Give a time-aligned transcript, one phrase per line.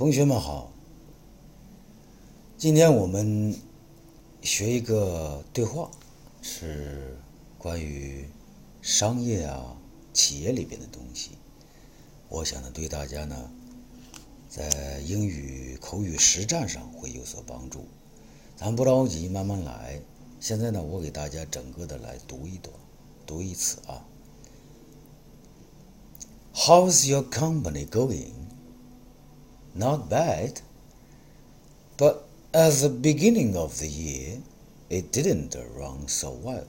[0.00, 0.72] 同学们好，
[2.56, 3.54] 今天我们
[4.40, 5.90] 学一个对话，
[6.40, 7.18] 是
[7.58, 8.26] 关于
[8.80, 9.76] 商业啊、
[10.14, 11.32] 企业里边的东西。
[12.30, 13.50] 我想呢，对大家呢，
[14.48, 17.84] 在英语口语实战上会有所帮助。
[18.56, 20.00] 咱不着急，慢慢来。
[20.40, 22.74] 现在呢，我给大家整个的来读一段，
[23.26, 24.02] 读一次啊。
[26.54, 28.39] How's your company going?
[29.80, 30.60] Not bad.
[31.96, 34.42] But at the beginning of the year,
[34.90, 36.68] it didn't run so well.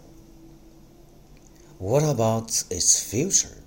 [1.78, 3.64] What about its future?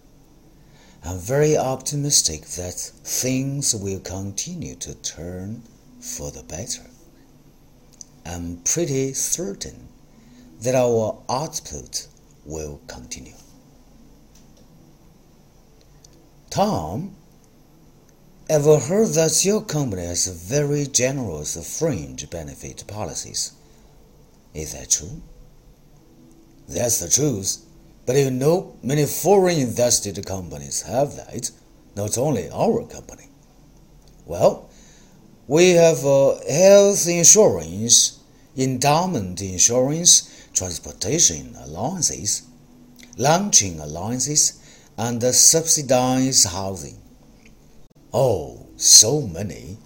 [1.04, 5.64] I'm very optimistic that things will continue to turn
[6.00, 6.88] for the better.
[8.24, 9.88] I'm pretty certain
[10.62, 12.08] that our output
[12.46, 13.36] will continue.
[16.48, 17.16] Tom,
[18.48, 23.52] ever heard that your company has very generous fringe benefit policies?
[24.52, 25.22] Is that true?
[26.68, 27.64] That's the truth.
[28.06, 31.50] But you know, many foreign invested companies have that,
[31.96, 33.28] not only our company.
[34.26, 34.68] Well,
[35.46, 38.20] we have uh, health insurance,
[38.56, 42.42] endowment insurance, transportation allowances,
[43.16, 44.60] lunching allowances,
[44.98, 46.98] and subsidized housing.
[48.16, 49.76] Oh, so many.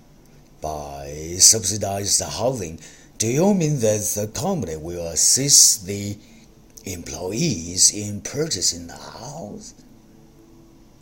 [0.61, 2.79] By subsidized housing,
[3.17, 6.19] do you mean that the company will assist the
[6.85, 9.73] employees in purchasing a house?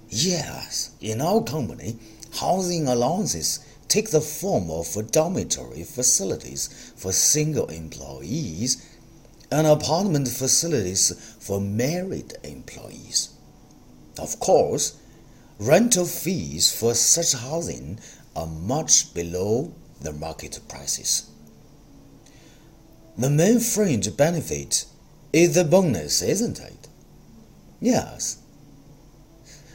[0.08, 1.97] Yes, in our company,
[2.38, 8.86] housing allowances take the form of dormitory facilities for single employees
[9.50, 11.10] and apartment facilities
[11.41, 13.30] for married employees.
[14.16, 14.97] Of course,
[15.59, 17.99] rental fees for such housing
[18.35, 21.31] are much below the market prices.
[23.17, 24.84] The main fringe benefit
[25.33, 26.89] is the bonus, isn't it?
[27.81, 28.39] Yes.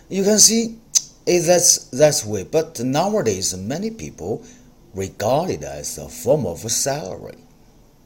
[0.10, 0.78] You can see
[1.26, 4.46] it that's that's way, but nowadays many people
[4.94, 7.38] regard it as a form of salary.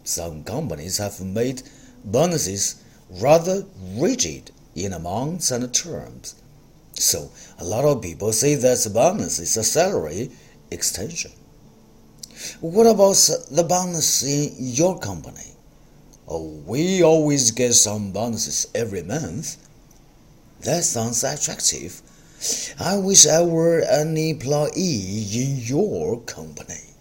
[0.03, 1.63] Some companies have made
[2.03, 3.65] bonuses rather
[3.97, 6.35] rigid in amounts and terms.
[6.95, 7.29] So
[7.59, 10.31] a lot of people say that bonus is a salary
[10.71, 11.31] extension.
[12.61, 13.15] What about
[13.51, 15.55] the bonus in your company?
[16.27, 19.57] Oh, we always get some bonuses every month.
[20.61, 22.01] That sounds attractive.
[22.79, 26.94] I wish I were an employee in your company.